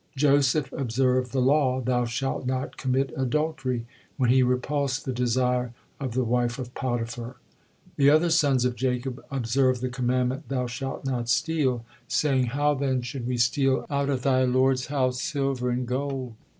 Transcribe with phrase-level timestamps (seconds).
[0.15, 3.85] Joseph observed the law: 'Thou shalt not commit adultery,'
[4.17, 7.35] when he repulsed the desire of the wife of Potiphar.
[7.97, 13.03] The other sons of Jacob observed the commandment: 'Thou shalt not steal,' saying: 'How then
[13.03, 16.33] should we steal out of thy lord's house silver and gold?'